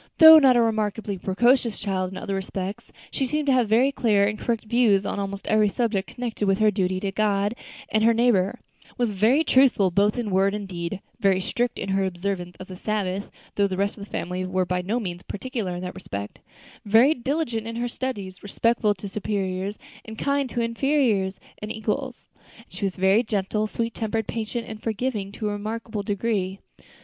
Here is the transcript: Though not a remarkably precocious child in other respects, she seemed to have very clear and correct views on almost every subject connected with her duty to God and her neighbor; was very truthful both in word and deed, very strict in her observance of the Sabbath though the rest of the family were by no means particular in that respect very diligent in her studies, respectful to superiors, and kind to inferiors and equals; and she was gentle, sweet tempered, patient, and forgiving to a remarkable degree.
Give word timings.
Though 0.17 0.39
not 0.39 0.57
a 0.57 0.61
remarkably 0.63 1.19
precocious 1.19 1.77
child 1.77 2.09
in 2.09 2.17
other 2.17 2.33
respects, 2.33 2.91
she 3.11 3.23
seemed 3.23 3.45
to 3.45 3.51
have 3.53 3.69
very 3.69 3.91
clear 3.91 4.25
and 4.25 4.39
correct 4.39 4.63
views 4.65 5.05
on 5.05 5.19
almost 5.19 5.45
every 5.45 5.69
subject 5.69 6.07
connected 6.15 6.47
with 6.47 6.57
her 6.57 6.71
duty 6.71 6.99
to 7.01 7.11
God 7.11 7.53
and 7.87 8.03
her 8.03 8.11
neighbor; 8.11 8.61
was 8.97 9.11
very 9.11 9.43
truthful 9.43 9.91
both 9.91 10.17
in 10.17 10.31
word 10.31 10.55
and 10.55 10.67
deed, 10.67 11.01
very 11.19 11.39
strict 11.39 11.77
in 11.77 11.89
her 11.89 12.03
observance 12.03 12.57
of 12.59 12.65
the 12.65 12.75
Sabbath 12.75 13.29
though 13.53 13.67
the 13.67 13.77
rest 13.77 13.95
of 13.95 14.03
the 14.03 14.09
family 14.09 14.43
were 14.43 14.65
by 14.65 14.81
no 14.81 14.99
means 14.99 15.21
particular 15.21 15.75
in 15.75 15.83
that 15.83 15.93
respect 15.93 16.39
very 16.83 17.13
diligent 17.13 17.67
in 17.67 17.75
her 17.75 17.87
studies, 17.87 18.41
respectful 18.41 18.95
to 18.95 19.07
superiors, 19.07 19.77
and 20.03 20.17
kind 20.17 20.49
to 20.49 20.61
inferiors 20.61 21.39
and 21.61 21.71
equals; 21.71 22.27
and 22.57 22.65
she 22.69 22.85
was 22.85 23.23
gentle, 23.27 23.67
sweet 23.67 23.93
tempered, 23.93 24.25
patient, 24.25 24.67
and 24.67 24.81
forgiving 24.81 25.31
to 25.31 25.49
a 25.49 25.51
remarkable 25.51 26.01
degree. 26.01 26.57